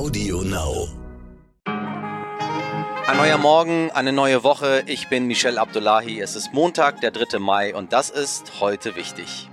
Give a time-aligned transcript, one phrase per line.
[0.00, 0.88] Audio Now.
[1.66, 4.82] Ein neuer Morgen, eine neue Woche.
[4.86, 6.20] Ich bin Michel Abdullahi.
[6.20, 7.38] Es ist Montag, der 3.
[7.38, 9.50] Mai und das ist heute wichtig.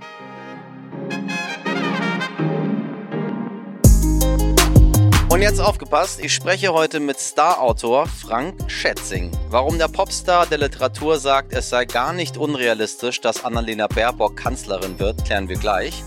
[5.28, 9.30] Und jetzt aufgepasst, ich spreche heute mit Starautor Frank Schätzing.
[9.50, 14.98] Warum der Popstar der Literatur sagt, es sei gar nicht unrealistisch, dass Annalena Baerbock Kanzlerin
[14.98, 16.02] wird, klären wir gleich.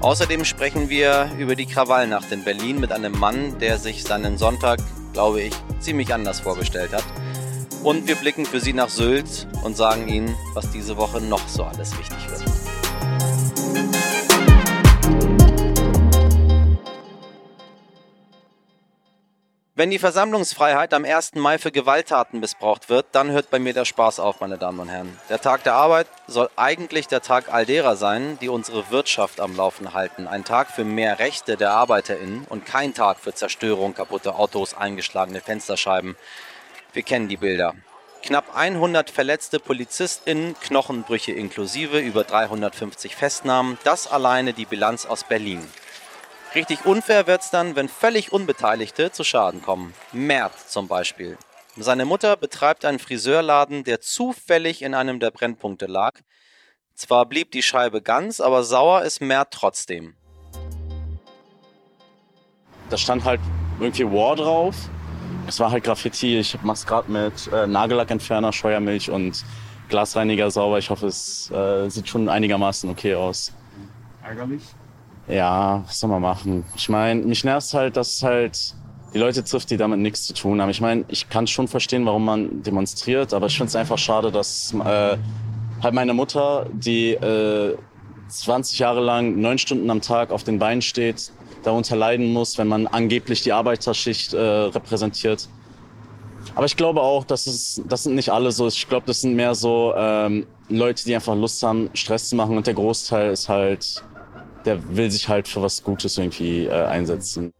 [0.00, 4.78] Außerdem sprechen wir über die Krawallnacht in Berlin mit einem Mann, der sich seinen Sonntag,
[5.12, 7.04] glaube ich, ziemlich anders vorgestellt hat.
[7.82, 11.64] Und wir blicken für Sie nach Sylt und sagen Ihnen, was diese Woche noch so
[11.64, 12.44] alles wichtig wird.
[19.78, 21.34] Wenn die Versammlungsfreiheit am 1.
[21.34, 24.88] Mai für Gewalttaten missbraucht wird, dann hört bei mir der Spaß auf, meine Damen und
[24.88, 25.18] Herren.
[25.28, 29.54] Der Tag der Arbeit soll eigentlich der Tag all derer sein, die unsere Wirtschaft am
[29.54, 30.28] Laufen halten.
[30.28, 35.42] Ein Tag für mehr Rechte der ArbeiterInnen und kein Tag für Zerstörung, kaputte Autos, eingeschlagene
[35.42, 36.16] Fensterscheiben.
[36.94, 37.74] Wir kennen die Bilder.
[38.22, 43.76] Knapp 100 verletzte PolizistInnen, Knochenbrüche inklusive, über 350 Festnahmen.
[43.84, 45.60] Das alleine die Bilanz aus Berlin.
[46.56, 49.92] Richtig unfair wird's dann, wenn völlig Unbeteiligte zu Schaden kommen.
[50.12, 51.36] Mert zum Beispiel.
[51.76, 56.14] Seine Mutter betreibt einen Friseurladen, der zufällig in einem der Brennpunkte lag.
[56.94, 60.14] Zwar blieb die Scheibe ganz, aber sauer ist Mert trotzdem.
[62.88, 63.40] Da stand halt
[63.78, 64.76] irgendwie War drauf.
[65.46, 66.38] Es war halt Graffiti.
[66.38, 69.44] Ich mach's gerade mit äh, Nagellackentferner, Scheuermilch und
[69.90, 70.78] Glasreiniger sauber.
[70.78, 73.52] Ich hoffe, es äh, sieht schon einigermaßen okay aus.
[74.24, 74.62] Ärgerlich.
[75.28, 76.64] Ja, was soll man machen?
[76.76, 78.74] Ich meine, mich nervt halt, dass es halt
[79.12, 80.70] die Leute trifft, die damit nichts zu tun haben.
[80.70, 84.30] Ich meine, ich kann schon verstehen, warum man demonstriert, aber ich finde es einfach schade,
[84.30, 85.16] dass äh,
[85.82, 87.76] halt meine Mutter, die äh,
[88.28, 91.32] 20 Jahre lang neun Stunden am Tag auf den Beinen steht,
[91.62, 95.48] darunter leiden muss, wenn man angeblich die Arbeiterschicht äh, repräsentiert.
[96.54, 98.68] Aber ich glaube auch, dass es, das sind nicht alle so.
[98.68, 102.56] Ich glaube, das sind mehr so ähm, Leute, die einfach Lust haben, Stress zu machen
[102.56, 104.02] und der Großteil ist halt
[104.66, 107.52] der will sich halt für was Gutes irgendwie äh, einsetzen.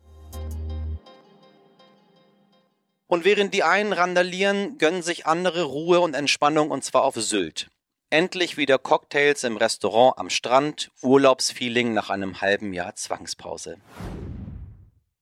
[3.08, 7.68] Und während die einen randalieren, gönnen sich andere Ruhe und Entspannung und zwar auf Sylt.
[8.10, 13.76] Endlich wieder Cocktails im Restaurant am Strand, Urlaubsfeeling nach einem halben Jahr Zwangspause.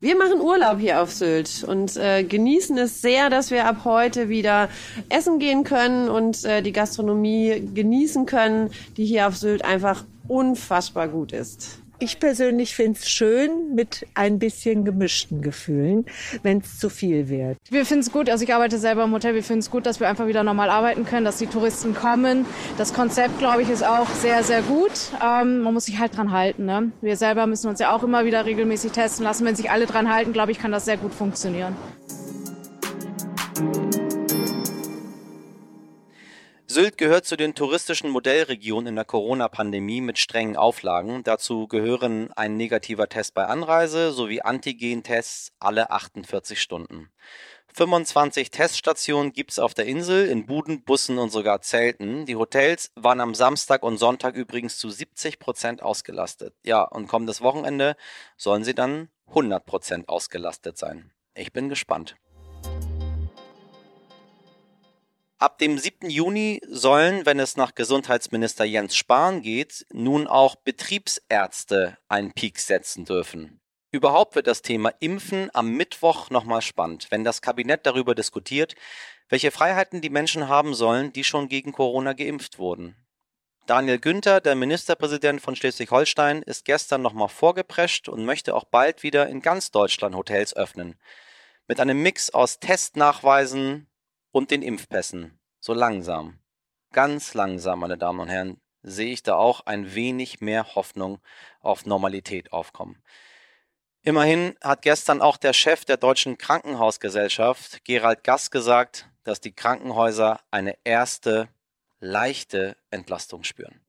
[0.01, 4.29] Wir machen Urlaub hier auf Sylt und äh, genießen es sehr, dass wir ab heute
[4.29, 4.69] wieder
[5.09, 11.09] essen gehen können und äh, die Gastronomie genießen können, die hier auf Sylt einfach unfassbar
[11.09, 11.81] gut ist.
[12.01, 16.07] Ich persönlich finde es schön mit ein bisschen gemischten Gefühlen,
[16.43, 17.57] wenn es zu viel wird.
[17.71, 20.01] Wir finden es gut, also ich arbeite selber im Hotel, wir finden es gut, dass
[20.01, 22.47] wir einfach wieder normal arbeiten können, dass die Touristen kommen.
[22.79, 24.91] Das Konzept, glaube ich, ist auch sehr, sehr gut.
[25.25, 26.65] Ähm, man muss sich halt dran halten.
[26.67, 26.91] Ne?
[27.01, 29.47] Wir selber müssen uns ja auch immer wieder regelmäßig testen lassen.
[29.47, 31.77] Wenn sich alle dran halten, glaube ich, kann das sehr gut funktionieren.
[36.75, 41.23] Sylt gehört zu den touristischen Modellregionen in der Corona-Pandemie mit strengen Auflagen.
[41.23, 47.13] Dazu gehören ein negativer Test bei Anreise sowie Antigen-Tests alle 48 Stunden.
[47.75, 52.27] 25 Teststationen gibt's auf der Insel, in Buden, Bussen und sogar Zelten.
[52.27, 56.57] Die Hotels waren am Samstag und Sonntag übrigens zu 70 Prozent ausgelastet.
[56.65, 57.95] Ja, und kommendes Wochenende
[58.37, 61.13] sollen sie dann 100 Prozent ausgelastet sein.
[61.37, 62.17] Ich bin gespannt.
[65.45, 66.09] Ab dem 7.
[66.09, 73.05] Juni sollen, wenn es nach Gesundheitsminister Jens Spahn geht, nun auch Betriebsärzte einen Peak setzen
[73.05, 73.61] dürfen.
[73.91, 78.75] Überhaupt wird das Thema Impfen am Mittwoch nochmal spannend, wenn das Kabinett darüber diskutiert,
[79.29, 82.97] welche Freiheiten die Menschen haben sollen, die schon gegen Corona geimpft wurden.
[83.67, 89.29] Daniel Günther, der Ministerpräsident von Schleswig-Holstein, ist gestern nochmal vorgeprescht und möchte auch bald wieder
[89.29, 90.99] in ganz Deutschland Hotels öffnen.
[91.69, 93.91] Mit einem Mix aus Testnachweisen,
[94.35, 95.39] und den Impfpässen.
[95.61, 96.41] So langsam,
[96.93, 101.21] ganz langsam, meine Damen und Herren, sehe ich da auch ein wenig mehr Hoffnung
[101.61, 103.01] auf Normalität aufkommen.
[104.03, 110.41] Immerhin hat gestern auch der Chef der Deutschen Krankenhausgesellschaft, Gerald Gass, gesagt, dass die Krankenhäuser
[110.51, 111.49] eine erste
[112.01, 113.81] leichte Entlastung spüren.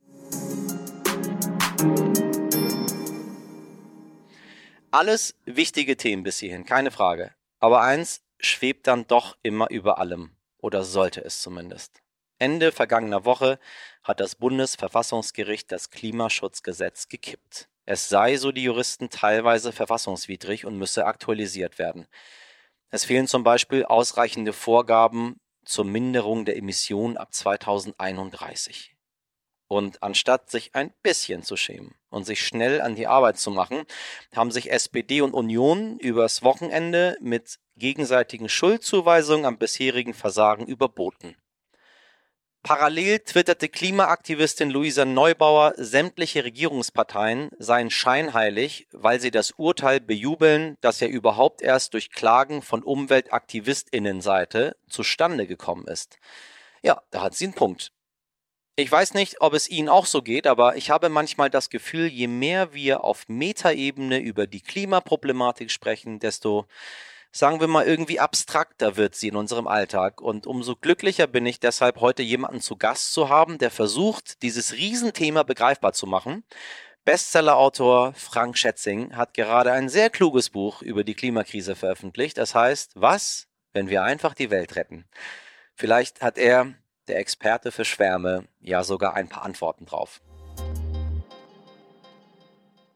[4.91, 7.33] Alles wichtige Themen bis hierhin, keine Frage.
[7.59, 12.01] Aber eins schwebt dann doch immer über allem oder sollte es zumindest.
[12.37, 13.59] Ende vergangener Woche
[14.03, 17.69] hat das Bundesverfassungsgericht das Klimaschutzgesetz gekippt.
[17.85, 22.07] Es sei, so die Juristen, teilweise verfassungswidrig und müsse aktualisiert werden.
[22.89, 28.94] Es fehlen zum Beispiel ausreichende Vorgaben zur Minderung der Emissionen ab 2031.
[29.67, 33.83] Und anstatt sich ein bisschen zu schämen und sich schnell an die Arbeit zu machen,
[34.35, 41.35] haben sich SPD und Union übers Wochenende mit gegenseitigen Schuldzuweisungen am bisherigen Versagen überboten.
[42.65, 50.99] Parallel twitterte Klimaaktivistin Luisa Neubauer, sämtliche Regierungsparteien seien scheinheilig, weil sie das Urteil bejubeln, das
[50.99, 56.17] ja überhaupt erst durch Klagen von Umweltaktivistinnenseite zustande gekommen ist.
[56.81, 57.91] Ja, da hat sie einen Punkt.
[58.77, 62.07] Ich weiß nicht, ob es Ihnen auch so geht, aber ich habe manchmal das Gefühl,
[62.07, 66.67] je mehr wir auf Metaebene über die Klimaproblematik sprechen, desto
[67.35, 70.21] sagen wir mal, irgendwie abstrakter wird sie in unserem Alltag.
[70.21, 74.73] Und umso glücklicher bin ich deshalb, heute jemanden zu Gast zu haben, der versucht, dieses
[74.73, 76.45] Riesenthema begreifbar zu machen.
[77.03, 82.37] Bestsellerautor Frank Schätzing hat gerade ein sehr kluges Buch über die Klimakrise veröffentlicht.
[82.37, 85.05] Das heißt, was, wenn wir einfach die Welt retten?
[85.75, 86.73] Vielleicht hat er,
[87.07, 90.21] der Experte für Schwärme, ja sogar ein paar Antworten drauf.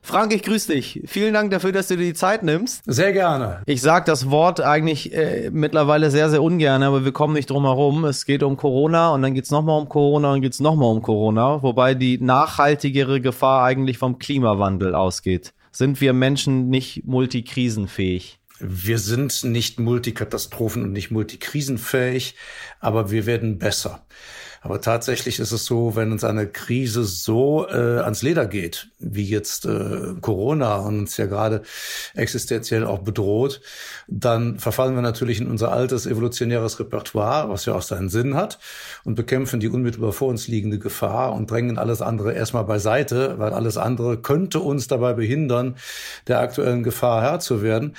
[0.01, 1.03] Frank, ich grüße dich.
[1.05, 2.81] Vielen Dank dafür, dass du dir die Zeit nimmst.
[2.87, 3.61] Sehr gerne.
[3.67, 7.63] Ich sage das Wort eigentlich äh, mittlerweile sehr, sehr ungern, aber wir kommen nicht drum
[7.65, 8.05] herum.
[8.05, 11.61] Es geht um Corona und dann geht's nochmal um Corona und geht's nochmal um Corona,
[11.61, 15.53] wobei die nachhaltigere Gefahr eigentlich vom Klimawandel ausgeht.
[15.71, 18.38] Sind wir Menschen nicht multikrisenfähig?
[18.59, 22.35] Wir sind nicht multikatastrophen und nicht multikrisenfähig,
[22.79, 24.05] aber wir werden besser.
[24.61, 29.23] Aber tatsächlich ist es so, wenn uns eine Krise so äh, ans Leder geht, wie
[29.23, 31.61] jetzt äh, Corona und uns ja gerade
[32.13, 33.61] existenziell auch bedroht,
[34.07, 38.59] dann verfallen wir natürlich in unser altes evolutionäres Repertoire, was ja auch seinen Sinn hat,
[39.05, 43.53] und bekämpfen die unmittelbar vor uns liegende Gefahr und drängen alles andere erstmal beiseite, weil
[43.53, 45.75] alles andere könnte uns dabei behindern,
[46.27, 47.95] der aktuellen Gefahr Herr zu werden.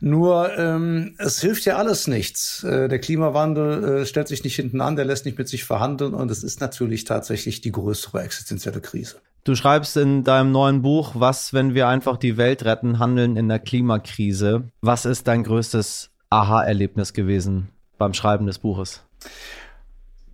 [0.00, 2.62] Nur ähm, es hilft ja alles nichts.
[2.62, 5.95] Äh, der Klimawandel äh, stellt sich nicht hinten an, der lässt nicht mit sich verhandeln
[5.96, 9.16] handeln und es ist natürlich tatsächlich die größere existenzielle Krise.
[9.44, 13.48] Du schreibst in deinem neuen Buch, was, wenn wir einfach die Welt retten, handeln in
[13.48, 14.64] der Klimakrise.
[14.80, 19.02] Was ist dein größtes Aha-Erlebnis gewesen beim Schreiben des Buches?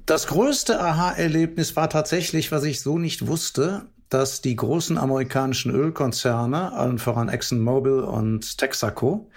[0.06, 6.73] Das größte Aha-Erlebnis war tatsächlich, was ich so nicht wusste, dass die großen amerikanischen Ölkonzerne,
[6.73, 9.31] allen voran ExxonMobil und Texaco,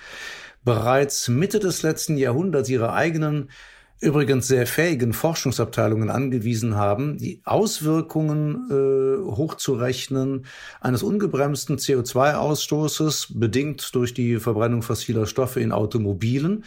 [0.64, 3.50] bereits Mitte des letzten Jahrhunderts ihre eigenen
[4.02, 10.46] übrigens sehr fähigen Forschungsabteilungen angewiesen haben, die Auswirkungen äh, hochzurechnen
[10.82, 16.66] eines ungebremsten CO2-Ausstoßes, bedingt durch die Verbrennung fossiler Stoffe in Automobilen,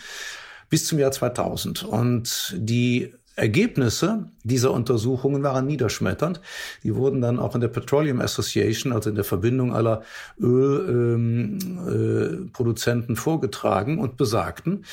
[0.70, 1.84] bis zum Jahr 2000.
[1.84, 6.40] Und die Ergebnisse dieser Untersuchungen waren niederschmetternd.
[6.82, 10.02] Die wurden dann auch in der Petroleum Association, also in der Verbindung aller
[10.40, 14.84] Ölproduzenten, ähm, äh, vorgetragen und besagten,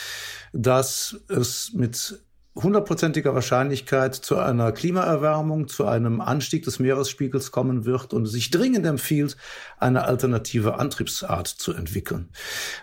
[0.54, 2.20] dass es mit
[2.56, 8.86] hundertprozentiger Wahrscheinlichkeit zu einer Klimaerwärmung, zu einem Anstieg des Meeresspiegels kommen wird und sich dringend
[8.86, 9.36] empfiehlt,
[9.78, 12.30] eine alternative Antriebsart zu entwickeln.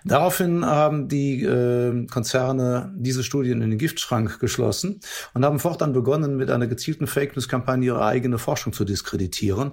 [0.04, 5.00] Daraufhin haben die äh, Konzerne diese Studien in den Giftschrank geschlossen
[5.32, 9.72] und haben fortan begonnen, mit einer gezielten Fake News-Kampagne ihre eigene Forschung zu diskreditieren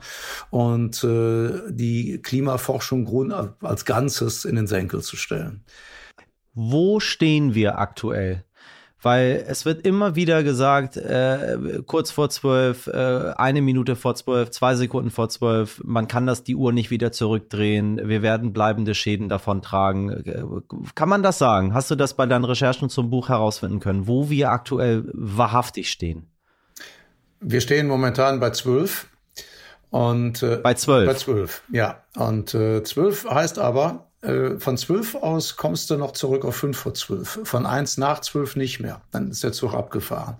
[0.50, 3.00] und äh, die Klimaforschung
[3.62, 5.64] als Ganzes in den Senkel zu stellen.
[6.54, 8.44] Wo stehen wir aktuell?
[9.02, 14.52] Weil es wird immer wieder gesagt, äh, kurz vor zwölf, äh, eine Minute vor zwölf,
[14.52, 18.94] zwei Sekunden vor zwölf, man kann das die Uhr nicht wieder zurückdrehen, wir werden bleibende
[18.94, 20.10] Schäden davon tragen.
[20.10, 20.44] Äh,
[20.96, 21.74] kann man das sagen?
[21.74, 26.28] Hast du das bei deinen Recherchen zum Buch herausfinden können, wo wir aktuell wahrhaftig stehen?
[27.40, 29.08] Wir stehen momentan bei zwölf.
[29.92, 31.08] Und äh, bei zwölf.
[31.08, 32.04] Bei zwölf, ja.
[32.16, 36.94] Und äh, zwölf heißt aber, von zwölf aus kommst du noch zurück auf fünf vor
[36.94, 37.40] zwölf.
[37.44, 39.02] Von eins nach zwölf nicht mehr.
[39.12, 40.36] Dann ist der Zug abgefahren.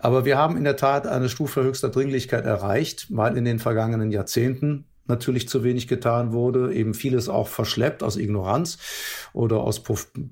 [0.00, 4.10] Aber wir haben in der Tat eine Stufe höchster Dringlichkeit erreicht, weil in den vergangenen
[4.10, 8.78] Jahrzehnten natürlich zu wenig getan wurde, eben vieles auch verschleppt aus Ignoranz
[9.32, 9.82] oder aus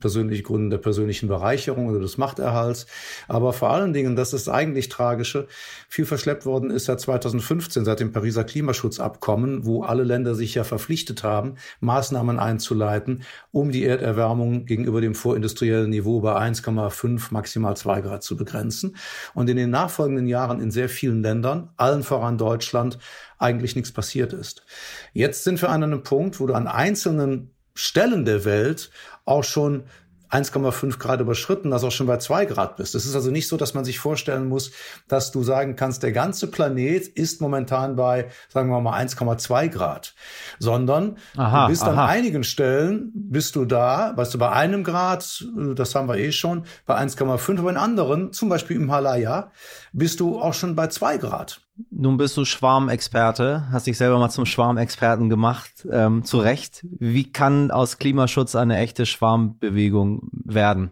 [0.00, 2.87] persönlichen Gründen der persönlichen Bereicherung oder des Machterhalts.
[3.29, 5.47] Aber vor allen Dingen, das ist eigentlich tragische,
[5.88, 10.64] viel verschleppt worden ist seit 2015, seit dem Pariser Klimaschutzabkommen, wo alle Länder sich ja
[10.64, 18.00] verpflichtet haben, Maßnahmen einzuleiten, um die Erderwärmung gegenüber dem vorindustriellen Niveau bei 1,5 maximal 2
[18.00, 18.97] Grad zu begrenzen.
[19.35, 22.99] Und in den nachfolgenden Jahren in sehr vielen Ländern, allen voran Deutschland,
[23.42, 24.64] eigentlich nichts passiert ist.
[25.12, 28.90] Jetzt sind wir an einem Punkt, wo du an einzelnen Stellen der Welt
[29.25, 29.84] auch schon
[30.32, 32.94] 1,5 Grad überschritten, dass auch schon bei 2 Grad bist.
[32.94, 34.72] Es ist also nicht so, dass man sich vorstellen muss,
[35.06, 40.14] dass du sagen kannst, der ganze Planet ist momentan bei, sagen wir mal, 1,2 Grad,
[40.58, 41.90] sondern aha, du bist aha.
[41.90, 45.44] an einigen Stellen, bist du da, weißt du, bei einem Grad,
[45.75, 49.52] das haben wir eh schon, bei 1,5, aber in anderen, zum Beispiel im Himalaya,
[49.92, 51.61] bist du auch schon bei 2 Grad.
[51.91, 56.85] Nun bist du Schwarmexperte, hast dich selber mal zum Schwarmexperten gemacht, ähm, zu Recht.
[56.99, 60.91] Wie kann aus Klimaschutz eine echte Schwarmbewegung werden,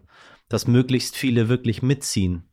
[0.49, 2.43] dass möglichst viele wirklich mitziehen?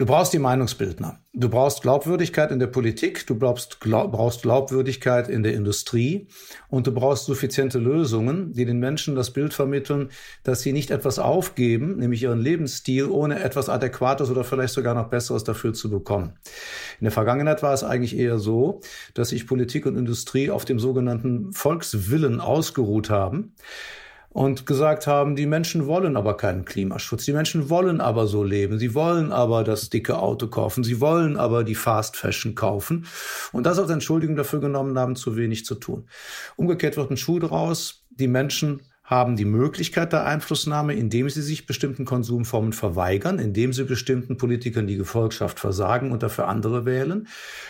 [0.00, 1.18] Du brauchst die Meinungsbildner.
[1.34, 6.26] Du brauchst Glaubwürdigkeit in der Politik, du brauchst, glaub, brauchst Glaubwürdigkeit in der Industrie
[6.70, 10.08] und du brauchst suffiziente Lösungen, die den Menschen das Bild vermitteln,
[10.42, 15.10] dass sie nicht etwas aufgeben, nämlich ihren Lebensstil, ohne etwas Adäquates oder vielleicht sogar noch
[15.10, 16.32] Besseres dafür zu bekommen.
[16.98, 18.80] In der Vergangenheit war es eigentlich eher so,
[19.12, 23.52] dass sich Politik und Industrie auf dem sogenannten Volkswillen ausgeruht haben
[24.30, 28.78] und gesagt haben, die Menschen wollen aber keinen Klimaschutz, die Menschen wollen aber so leben,
[28.78, 33.06] sie wollen aber das dicke Auto kaufen, sie wollen aber die Fast Fashion kaufen.
[33.52, 36.08] Und das als Entschuldigung dafür genommen haben, zu wenig zu tun.
[36.56, 41.66] Umgekehrt wird ein Schuh draus, die Menschen haben die Möglichkeit der Einflussnahme, indem sie sich
[41.66, 47.26] bestimmten Konsumformen verweigern, indem sie bestimmten Politikern die Gefolgschaft versagen und dafür andere wählen.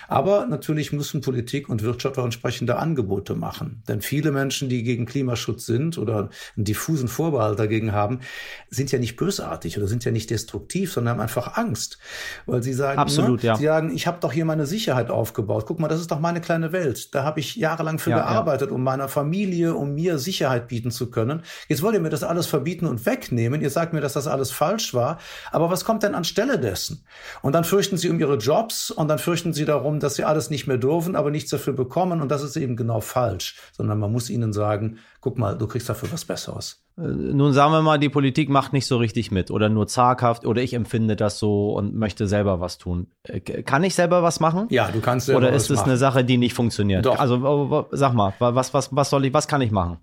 [0.07, 3.83] Aber natürlich müssen Politik und Wirtschaft auch entsprechende Angebote machen.
[3.89, 8.21] Denn viele Menschen, die gegen Klimaschutz sind oder einen diffusen Vorbehalt dagegen haben,
[8.69, 11.99] sind ja nicht bösartig oder sind ja nicht destruktiv, sondern haben einfach Angst.
[12.45, 13.57] Weil sie sagen, Absolut, ne, ja.
[13.57, 15.65] sie sagen, ich habe doch hier meine Sicherheit aufgebaut.
[15.67, 17.15] Guck mal, das ist doch meine kleine Welt.
[17.15, 18.75] Da habe ich jahrelang für ja, gearbeitet, ja.
[18.75, 21.43] um meiner Familie, um mir Sicherheit bieten zu können können.
[21.69, 23.61] Jetzt wollt ihr mir das alles verbieten und wegnehmen.
[23.61, 25.19] Ihr sagt mir, dass das alles falsch war.
[25.53, 27.05] Aber was kommt denn anstelle dessen?
[27.43, 30.51] Und dann fürchten sie um ihre Jobs und dann fürchten sie darum, dass sie alles
[30.51, 32.21] nicht mehr dürfen, aber nichts dafür bekommen.
[32.21, 33.57] Und das ist eben genau falsch.
[33.73, 36.83] Sondern man muss ihnen sagen, guck mal, du kriegst dafür was Besseres.
[36.99, 40.47] Äh, nun sagen wir mal, die Politik macht nicht so richtig mit oder nur zaghaft
[40.47, 43.09] oder ich empfinde das so und möchte selber was tun.
[43.25, 44.67] Äh, kann ich selber was machen?
[44.71, 47.05] Ja, du kannst selber Oder ist es eine Sache, die nicht funktioniert?
[47.07, 47.19] Doch.
[47.19, 49.99] Also sag mal, was, was, was soll ich, was kann ich machen?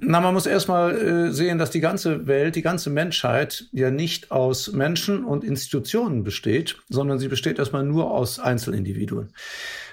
[0.00, 4.30] Na, man muss erstmal äh, sehen, dass die ganze Welt, die ganze Menschheit ja nicht
[4.30, 9.32] aus Menschen und Institutionen besteht, sondern sie besteht erstmal nur aus Einzelindividuen.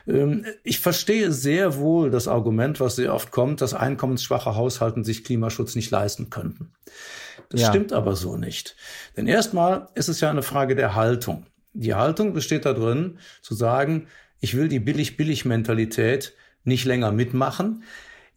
[0.08, 5.24] Ähm, ich verstehe sehr wohl das Argument, was sehr oft kommt, dass einkommensschwache Haushalten sich
[5.24, 6.74] Klimaschutz nicht leisten könnten.
[7.50, 7.70] Das ja.
[7.70, 8.76] stimmt aber so nicht.
[9.18, 11.46] Denn erstmal ist es ja eine Frage der Haltung.
[11.74, 14.08] Die Haltung besteht darin, zu sagen,
[14.40, 16.34] ich will die Billig-Billig-Mentalität
[16.64, 17.84] nicht länger mitmachen,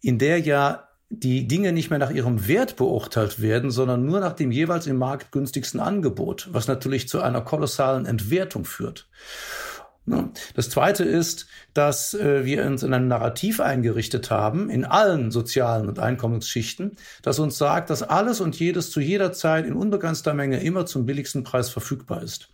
[0.01, 4.33] in der ja die Dinge nicht mehr nach ihrem Wert beurteilt werden, sondern nur nach
[4.33, 9.09] dem jeweils im Markt günstigsten Angebot, was natürlich zu einer kolossalen Entwertung führt.
[10.55, 15.87] Das Zweite ist, dass äh, wir uns in ein Narrativ eingerichtet haben, in allen sozialen
[15.87, 20.61] und Einkommensschichten, das uns sagt, dass alles und jedes zu jeder Zeit in unbegrenzter Menge
[20.61, 22.49] immer zum billigsten Preis verfügbar ist.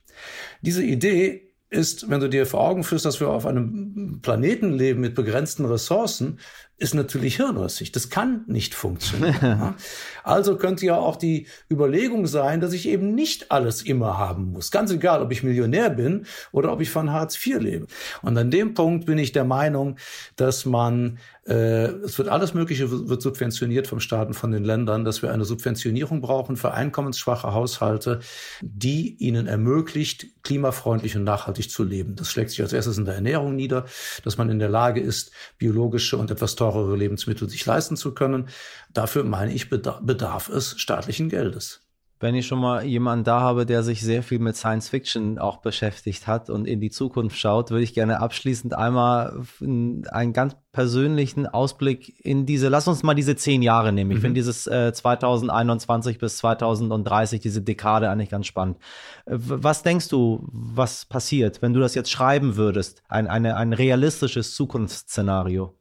[0.61, 5.01] Diese Idee ist, wenn du dir vor Augen führst, dass wir auf einem Planeten leben
[5.01, 6.39] mit begrenzten Ressourcen,
[6.77, 7.93] ist natürlich hirnrissig.
[7.93, 9.75] Das kann nicht funktionieren.
[10.23, 14.71] also könnte ja auch die Überlegung sein, dass ich eben nicht alles immer haben muss.
[14.71, 17.87] Ganz egal, ob ich Millionär bin oder ob ich von Hartz IV lebe.
[18.21, 19.97] Und an dem Punkt bin ich der Meinung,
[20.35, 25.05] dass man, äh, es wird alles Mögliche wird subventioniert vom Staat und von den Ländern,
[25.05, 28.19] dass wir eine Subventionierung brauchen für einkommensschwache Haushalte,
[28.61, 32.15] die ihnen ermöglicht, klimafreundlich und nachhaltig zu leben.
[32.17, 33.85] Das schlägt sich als erstes in der Ernährung nieder,
[34.25, 38.47] dass man in der Lage ist, biologische und etwas teurere Lebensmittel sich leisten zu können.
[38.93, 41.81] Dafür meine ich, bedarf es staatlichen Geldes.
[42.21, 45.57] Wenn ich schon mal jemanden da habe, der sich sehr viel mit Science Fiction auch
[45.57, 51.45] beschäftigt hat und in die Zukunft schaut, würde ich gerne abschließend einmal einen ganz persönlichen
[51.45, 54.11] Ausblick in diese, lass uns mal diese zehn Jahre nehmen.
[54.11, 54.21] Ich mhm.
[54.21, 58.77] finde dieses äh, 2021 bis 2030, diese Dekade eigentlich ganz spannend.
[59.25, 63.03] Äh, was denkst du, was passiert, wenn du das jetzt schreiben würdest?
[63.09, 65.75] Ein, eine, ein realistisches Zukunftsszenario?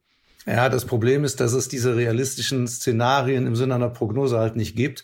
[0.45, 4.75] Ja, das Problem ist, dass es diese realistischen Szenarien im Sinne einer Prognose halt nicht
[4.75, 5.03] gibt,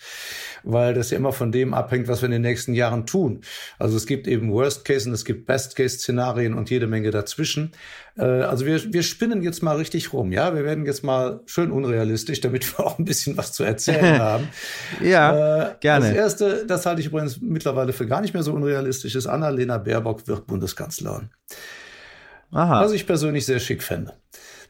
[0.63, 3.41] weil das ja immer von dem abhängt, was wir in den nächsten Jahren tun.
[3.79, 7.71] Also es gibt eben Worst-Case und es gibt Best-Case-Szenarien und jede Menge dazwischen.
[8.17, 10.53] Äh, also wir, wir spinnen jetzt mal richtig rum, ja.
[10.53, 14.49] Wir werden jetzt mal schön unrealistisch, damit wir auch ein bisschen was zu erzählen haben.
[15.01, 16.09] ja, äh, gerne.
[16.09, 19.79] Das erste, das halte ich übrigens mittlerweile für gar nicht mehr so unrealistisch, ist Annalena
[19.79, 21.31] Baerbock wird Bundeskanzlerin.
[22.51, 22.83] Aha.
[22.83, 24.13] Was ich persönlich sehr schick fände.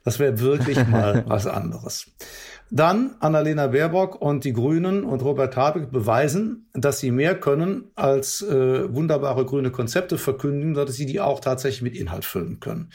[0.03, 2.07] Das wäre wirklich mal was anderes.
[2.73, 8.41] Dann Annalena Baerbock und die Grünen und Robert Habeck beweisen, dass sie mehr können als
[8.41, 12.91] äh, wunderbare grüne Konzepte verkündigen, dass sie die auch tatsächlich mit Inhalt füllen können.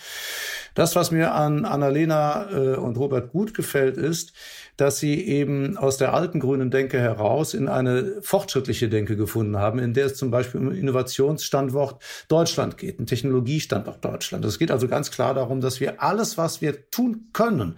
[0.77, 4.35] Das, was mir an Annalena äh, und Robert gut gefällt, ist,
[4.77, 9.79] dass sie eben aus der alten grünen Denke heraus in eine fortschrittliche Denke gefunden haben,
[9.79, 14.45] in der es zum Beispiel um Innovationsstandort Deutschland geht, ein Technologiestandort Deutschland.
[14.45, 17.77] Es geht also ganz klar darum, dass wir alles, was wir tun können,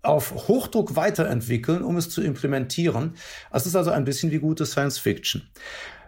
[0.00, 3.16] auf Hochdruck weiterentwickeln, um es zu implementieren.
[3.52, 5.42] Es ist also ein bisschen wie gute Science Fiction.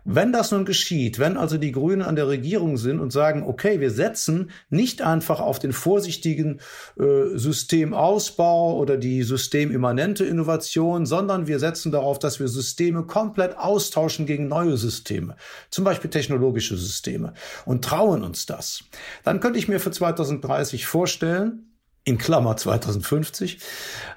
[0.08, 3.80] Wenn das nun geschieht, wenn also die Grünen an der Regierung sind und sagen, okay,
[3.80, 6.60] wir setzen nicht einfach auf den vorsichtigen
[6.96, 14.26] äh, Systemausbau oder die systemimmanente Innovation, sondern wir setzen darauf, dass wir Systeme komplett austauschen
[14.26, 15.34] gegen neue Systeme,
[15.70, 17.32] zum Beispiel technologische Systeme,
[17.64, 18.84] und trauen uns das,
[19.24, 21.75] dann könnte ich mir für 2030 vorstellen,
[22.06, 23.58] in Klammer 2050,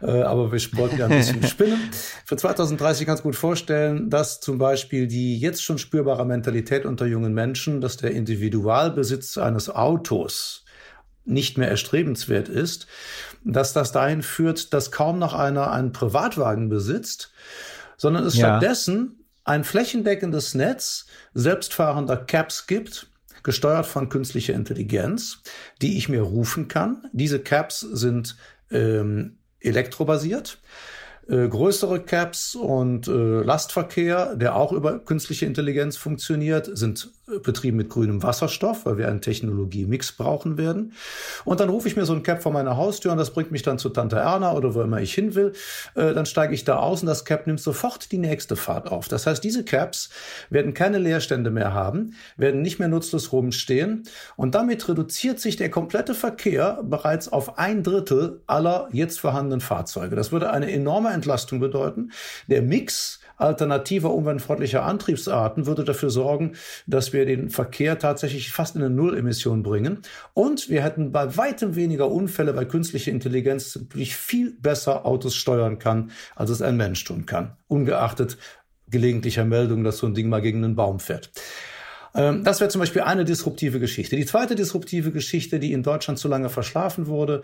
[0.03, 1.79] äh, aber wir wollten ja ein bisschen spinnen.
[2.23, 7.33] Für 2030 ganz gut vorstellen, dass zum Beispiel die jetzt schon spürbare Mentalität unter jungen
[7.33, 10.65] Menschen, dass der Individualbesitz eines Autos
[11.25, 12.85] nicht mehr erstrebenswert ist,
[13.43, 17.31] dass das dahin führt, dass kaum noch einer einen Privatwagen besitzt,
[17.97, 18.59] sondern es ja.
[18.59, 23.07] stattdessen ein flächendeckendes Netz selbstfahrender Caps gibt,
[23.43, 25.41] gesteuert von künstlicher Intelligenz,
[25.81, 27.07] die ich mir rufen kann.
[27.11, 28.35] Diese Caps sind
[28.71, 30.59] ähm, elektrobasiert
[31.29, 37.77] äh, größere Caps und äh, Lastverkehr, der auch über künstliche Intelligenz funktioniert, sind äh, betrieben
[37.77, 40.93] mit grünem Wasserstoff, weil wir einen Technologiemix brauchen werden.
[41.45, 43.61] Und dann rufe ich mir so ein Cap vor meiner Haustür und das bringt mich
[43.61, 45.53] dann zu Tante Erna oder wo immer ich hin will.
[45.95, 49.07] Äh, dann steige ich da aus und das Cap nimmt sofort die nächste Fahrt auf.
[49.07, 50.09] Das heißt, diese Caps
[50.49, 54.03] werden keine Leerstände mehr haben, werden nicht mehr nutzlos rumstehen
[54.35, 60.15] und damit reduziert sich der komplette Verkehr bereits auf ein Drittel aller jetzt vorhandenen Fahrzeuge.
[60.15, 62.11] Das würde eine enorme Entlastung bedeuten.
[62.47, 66.53] Der Mix alternativer umweltfreundlicher Antriebsarten würde dafür sorgen,
[66.87, 70.01] dass wir den Verkehr tatsächlich fast in eine Nullemission bringen.
[70.33, 75.79] Und wir hätten bei weitem weniger Unfälle, weil künstliche Intelligenz wirklich viel besser Autos steuern
[75.79, 77.55] kann, als es ein Mensch tun kann.
[77.67, 78.37] Ungeachtet
[78.89, 81.31] gelegentlicher Meldungen, dass so ein Ding mal gegen einen Baum fährt.
[82.15, 84.15] Ähm, das wäre zum Beispiel eine disruptive Geschichte.
[84.15, 87.43] Die zweite disruptive Geschichte, die in Deutschland zu lange verschlafen wurde,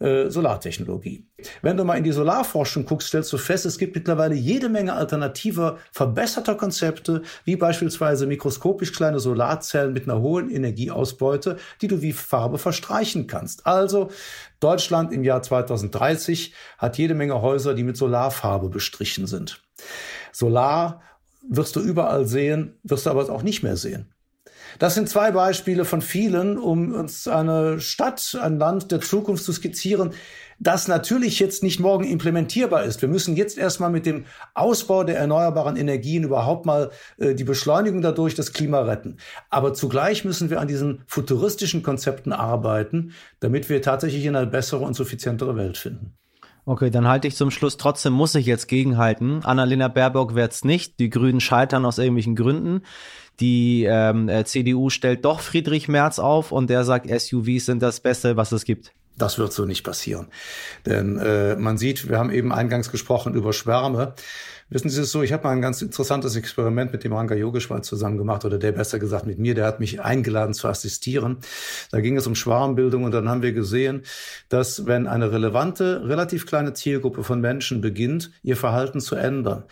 [0.00, 1.26] äh, Solartechnologie.
[1.62, 4.92] Wenn du mal in die Solarforschung guckst, stellst du fest, es gibt mittlerweile jede Menge
[4.92, 12.12] alternativer, verbesserter Konzepte, wie beispielsweise mikroskopisch kleine Solarzellen mit einer hohen Energieausbeute, die du wie
[12.12, 13.66] Farbe verstreichen kannst.
[13.66, 14.10] Also
[14.60, 19.62] Deutschland im Jahr 2030 hat jede Menge Häuser, die mit Solarfarbe bestrichen sind.
[20.32, 21.02] Solar
[21.48, 24.12] wirst du überall sehen, wirst du aber auch nicht mehr sehen.
[24.78, 29.52] Das sind zwei Beispiele von vielen, um uns eine Stadt, ein Land der Zukunft zu
[29.52, 30.12] skizzieren,
[30.60, 33.00] das natürlich jetzt nicht morgen implementierbar ist.
[33.00, 38.02] Wir müssen jetzt erstmal mit dem Ausbau der erneuerbaren Energien überhaupt mal äh, die Beschleunigung
[38.02, 39.18] dadurch das Klima retten.
[39.50, 44.84] Aber zugleich müssen wir an diesen futuristischen Konzepten arbeiten, damit wir tatsächlich in eine bessere
[44.84, 46.18] und suffizientere Welt finden.
[46.64, 47.78] Okay, dann halte ich zum Schluss.
[47.78, 49.42] Trotzdem muss ich jetzt gegenhalten.
[49.42, 50.98] Annalena Baerbock wird's nicht.
[50.98, 52.82] Die Grünen scheitern aus irgendwelchen Gründen.
[53.40, 58.00] Die ähm, äh, CDU stellt doch Friedrich Merz auf und der sagt, SUVs sind das
[58.00, 58.92] Beste, was es gibt.
[59.16, 60.28] Das wird so nicht passieren.
[60.86, 64.14] Denn äh, man sieht, wir haben eben eingangs gesprochen über Schwärme.
[64.70, 67.80] Wissen Sie es so, ich habe mal ein ganz interessantes Experiment mit dem Ranga Yogeshwar
[67.80, 71.38] zusammen gemacht, oder der besser gesagt mit mir, der hat mich eingeladen zu assistieren.
[71.90, 74.02] Da ging es um Schwarmbildung und dann haben wir gesehen,
[74.50, 79.64] dass wenn eine relevante, relativ kleine Zielgruppe von Menschen beginnt, ihr Verhalten zu ändern,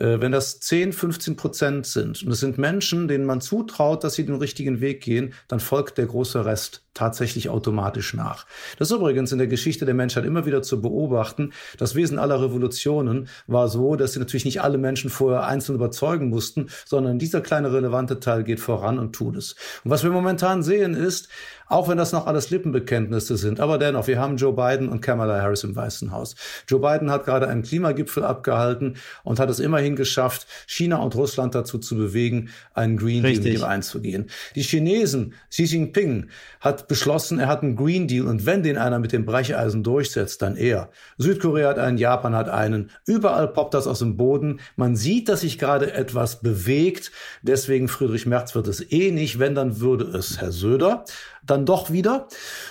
[0.00, 4.14] äh, wenn das 10, 15 Prozent sind, und es sind Menschen, denen man zutraut, dass
[4.14, 8.46] sie den richtigen Weg gehen, dann folgt der große Rest tatsächlich automatisch nach.
[8.78, 11.52] Das ist übrigens in der Geschichte der Menschheit immer wieder zu beobachten.
[11.78, 16.28] Das Wesen aller Revolutionen war so, dass sie natürlich nicht alle Menschen vorher einzeln überzeugen
[16.28, 19.54] mussten, sondern dieser kleine relevante Teil geht voran und tut es.
[19.84, 21.28] Und was wir momentan sehen ist,
[21.70, 23.60] auch wenn das noch alles Lippenbekenntnisse sind.
[23.60, 26.34] Aber dennoch, wir haben Joe Biden und Kamala Harris im Weißen Haus.
[26.68, 31.54] Joe Biden hat gerade einen Klimagipfel abgehalten und hat es immerhin geschafft, China und Russland
[31.54, 33.44] dazu zu bewegen, einen Green Richtig.
[33.44, 34.30] Deal mit ihm einzugehen.
[34.56, 36.26] Die Chinesen, Xi Jinping,
[36.58, 40.42] hat beschlossen, er hat einen Green Deal und wenn den einer mit dem Brecheisen durchsetzt,
[40.42, 40.90] dann er.
[41.18, 42.90] Südkorea hat einen, Japan hat einen.
[43.06, 44.58] Überall poppt das aus dem Boden.
[44.74, 47.12] Man sieht, dass sich gerade etwas bewegt.
[47.42, 49.38] Deswegen Friedrich Merz wird es eh nicht.
[49.38, 51.04] Wenn, dann würde es Herr Söder
[51.44, 52.28] dann doch wieder.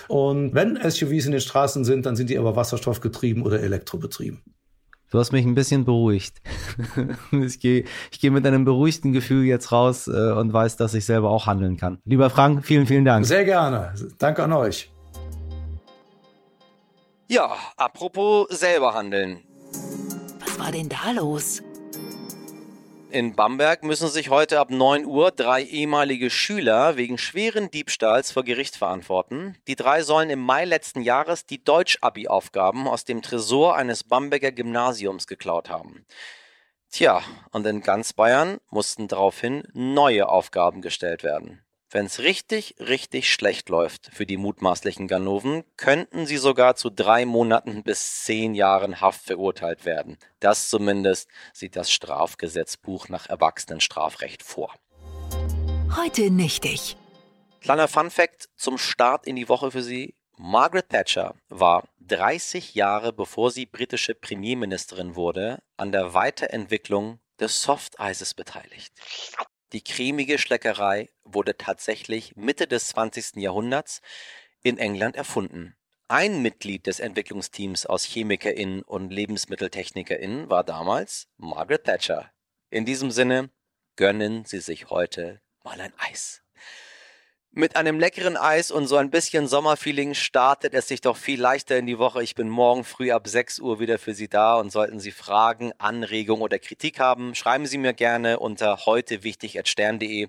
[0.08, 4.42] Und wenn SUVs in den Straßen sind, dann sind die aber wasserstoffgetrieben oder elektrobetrieben.
[5.10, 6.40] Du hast mich ein bisschen beruhigt.
[7.32, 11.04] ich gehe ich geh mit einem beruhigten Gefühl jetzt raus äh, und weiß, dass ich
[11.04, 11.98] selber auch handeln kann.
[12.04, 13.26] Lieber Frank, vielen, vielen Dank.
[13.26, 13.92] Sehr gerne.
[14.18, 14.92] Danke an euch.
[17.28, 19.40] Ja, apropos selber handeln.
[20.40, 21.62] Was war denn da los?
[23.10, 28.44] In Bamberg müssen sich heute ab 9 Uhr drei ehemalige Schüler wegen schweren Diebstahls vor
[28.44, 29.56] Gericht verantworten.
[29.66, 35.26] Die drei sollen im Mai letzten Jahres die Deutsch-Abi-Aufgaben aus dem Tresor eines Bamberger Gymnasiums
[35.26, 36.06] geklaut haben.
[36.92, 37.20] Tja,
[37.50, 41.64] und in ganz Bayern mussten daraufhin neue Aufgaben gestellt werden.
[41.92, 47.26] Wenn es richtig, richtig schlecht läuft für die mutmaßlichen Ganoven, könnten sie sogar zu drei
[47.26, 50.16] Monaten bis zehn Jahren Haft verurteilt werden.
[50.38, 54.72] Das zumindest sieht das Strafgesetzbuch nach Erwachsenenstrafrecht vor.
[55.96, 56.96] Heute nichtig.
[57.60, 60.14] Kleiner Fun-Fact zum Start in die Woche für Sie.
[60.36, 68.34] Margaret Thatcher war 30 Jahre bevor sie britische Premierministerin wurde, an der Weiterentwicklung des Softeises
[68.34, 68.92] beteiligt.
[69.72, 73.36] Die cremige Schleckerei wurde tatsächlich Mitte des 20.
[73.36, 74.02] Jahrhunderts
[74.62, 75.76] in England erfunden.
[76.08, 82.32] Ein Mitglied des Entwicklungsteams aus ChemikerInnen und LebensmitteltechnikerInnen war damals Margaret Thatcher.
[82.68, 83.50] In diesem Sinne
[83.94, 86.42] gönnen Sie sich heute mal ein Eis.
[87.52, 91.76] Mit einem leckeren Eis und so ein bisschen Sommerfeeling startet es sich doch viel leichter
[91.76, 92.22] in die Woche.
[92.22, 95.72] Ich bin morgen früh ab 6 Uhr wieder für Sie da und sollten Sie Fragen,
[95.78, 100.28] Anregungen oder Kritik haben, schreiben Sie mir gerne unter heutewichtig.stern.de.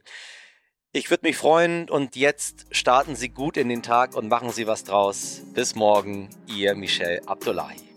[0.93, 4.65] Ich würde mich freuen und jetzt starten Sie gut in den Tag und machen Sie
[4.65, 5.41] was draus.
[5.53, 7.90] Bis morgen, Ihr Michel Abdullahi.